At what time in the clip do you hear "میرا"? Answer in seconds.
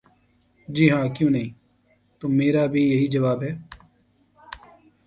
2.29-2.63